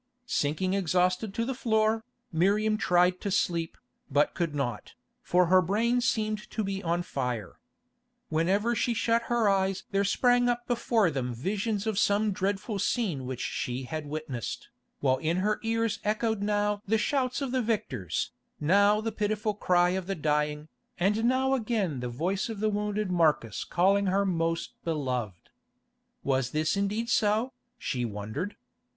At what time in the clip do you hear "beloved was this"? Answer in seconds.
24.83-26.75